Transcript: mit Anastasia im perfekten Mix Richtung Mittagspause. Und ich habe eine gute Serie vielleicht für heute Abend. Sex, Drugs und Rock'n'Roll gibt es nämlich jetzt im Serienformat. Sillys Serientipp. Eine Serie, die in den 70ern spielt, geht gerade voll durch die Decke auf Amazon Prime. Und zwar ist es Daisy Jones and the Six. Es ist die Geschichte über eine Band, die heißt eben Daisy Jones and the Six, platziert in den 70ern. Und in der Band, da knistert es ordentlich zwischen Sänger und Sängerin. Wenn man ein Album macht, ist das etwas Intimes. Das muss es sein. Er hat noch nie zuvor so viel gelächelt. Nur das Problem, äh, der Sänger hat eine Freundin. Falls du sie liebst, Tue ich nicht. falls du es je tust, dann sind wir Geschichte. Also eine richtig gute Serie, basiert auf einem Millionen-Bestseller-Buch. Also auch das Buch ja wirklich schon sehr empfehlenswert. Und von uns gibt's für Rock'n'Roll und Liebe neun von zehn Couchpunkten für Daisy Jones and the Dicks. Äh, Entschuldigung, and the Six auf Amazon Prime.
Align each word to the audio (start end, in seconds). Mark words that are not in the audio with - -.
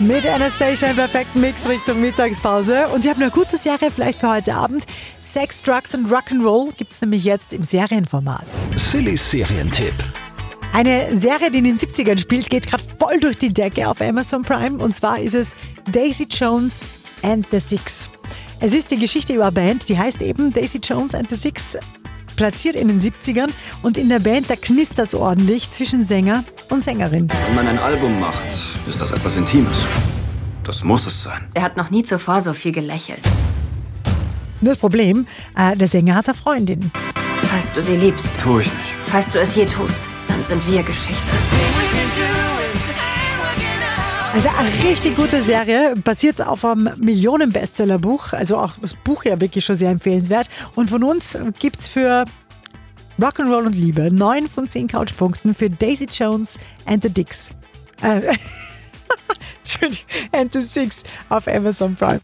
mit 0.00 0.26
Anastasia 0.26 0.90
im 0.90 0.96
perfekten 0.96 1.40
Mix 1.40 1.68
Richtung 1.68 2.00
Mittagspause. 2.00 2.88
Und 2.88 3.04
ich 3.04 3.10
habe 3.10 3.22
eine 3.22 3.30
gute 3.30 3.56
Serie 3.56 3.90
vielleicht 3.90 4.20
für 4.20 4.30
heute 4.30 4.54
Abend. 4.54 4.84
Sex, 5.20 5.62
Drugs 5.62 5.94
und 5.94 6.08
Rock'n'Roll 6.08 6.72
gibt 6.76 6.92
es 6.92 7.00
nämlich 7.00 7.24
jetzt 7.24 7.52
im 7.52 7.62
Serienformat. 7.62 8.46
Sillys 8.76 9.30
Serientipp. 9.30 9.94
Eine 10.72 11.16
Serie, 11.16 11.50
die 11.50 11.58
in 11.58 11.64
den 11.64 11.78
70ern 11.78 12.18
spielt, 12.18 12.50
geht 12.50 12.66
gerade 12.66 12.82
voll 12.98 13.20
durch 13.20 13.38
die 13.38 13.52
Decke 13.52 13.88
auf 13.88 14.00
Amazon 14.00 14.42
Prime. 14.42 14.82
Und 14.82 14.96
zwar 14.96 15.20
ist 15.20 15.34
es 15.34 15.52
Daisy 15.92 16.26
Jones 16.28 16.80
and 17.22 17.46
the 17.50 17.60
Six. 17.60 18.08
Es 18.60 18.72
ist 18.72 18.90
die 18.90 18.98
Geschichte 18.98 19.34
über 19.34 19.44
eine 19.44 19.52
Band, 19.52 19.88
die 19.88 19.98
heißt 19.98 20.20
eben 20.22 20.52
Daisy 20.52 20.78
Jones 20.78 21.14
and 21.14 21.30
the 21.30 21.36
Six, 21.36 21.78
platziert 22.36 22.74
in 22.74 22.88
den 22.88 23.00
70ern. 23.00 23.50
Und 23.82 23.96
in 23.96 24.08
der 24.08 24.18
Band, 24.18 24.50
da 24.50 24.56
knistert 24.56 25.08
es 25.08 25.14
ordentlich 25.14 25.70
zwischen 25.70 26.04
Sänger 26.04 26.44
und 26.70 26.82
Sängerin. 26.82 27.28
Wenn 27.46 27.54
man 27.54 27.68
ein 27.68 27.78
Album 27.78 28.18
macht, 28.18 28.73
ist 28.88 29.00
das 29.00 29.12
etwas 29.12 29.36
Intimes. 29.36 29.78
Das 30.62 30.82
muss 30.84 31.06
es 31.06 31.22
sein. 31.22 31.46
Er 31.54 31.62
hat 31.62 31.76
noch 31.76 31.90
nie 31.90 32.02
zuvor 32.02 32.40
so 32.42 32.52
viel 32.54 32.72
gelächelt. 32.72 33.20
Nur 34.60 34.72
das 34.72 34.78
Problem, 34.78 35.26
äh, 35.56 35.76
der 35.76 35.88
Sänger 35.88 36.14
hat 36.14 36.28
eine 36.28 36.34
Freundin. 36.36 36.90
Falls 37.50 37.70
du 37.72 37.82
sie 37.82 37.96
liebst, 37.96 38.26
Tue 38.42 38.62
ich 38.62 38.66
nicht. 38.66 38.94
falls 39.06 39.28
du 39.30 39.38
es 39.40 39.54
je 39.54 39.66
tust, 39.66 40.00
dann 40.28 40.42
sind 40.44 40.66
wir 40.70 40.82
Geschichte. 40.82 41.22
Also 44.32 44.48
eine 44.58 44.90
richtig 44.90 45.14
gute 45.16 45.42
Serie, 45.44 45.94
basiert 46.02 46.40
auf 46.42 46.64
einem 46.64 46.90
Millionen-Bestseller-Buch. 46.96 48.32
Also 48.32 48.56
auch 48.56 48.72
das 48.80 48.94
Buch 48.94 49.24
ja 49.24 49.40
wirklich 49.40 49.64
schon 49.64 49.76
sehr 49.76 49.90
empfehlenswert. 49.90 50.48
Und 50.74 50.90
von 50.90 51.04
uns 51.04 51.38
gibt's 51.60 51.86
für 51.86 52.24
Rock'n'Roll 53.20 53.66
und 53.66 53.76
Liebe 53.76 54.10
neun 54.12 54.48
von 54.48 54.68
zehn 54.68 54.88
Couchpunkten 54.88 55.54
für 55.54 55.70
Daisy 55.70 56.08
Jones 56.10 56.58
and 56.86 57.04
the 57.04 57.10
Dicks. 57.10 57.50
Äh, 58.02 58.22
Entschuldigung, 60.44 60.50
and 60.50 60.52
the 60.52 60.62
Six 60.62 61.02
auf 61.28 61.48
Amazon 61.48 61.96
Prime. 61.96 62.20